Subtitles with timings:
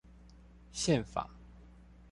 [0.73, 1.29] 憲法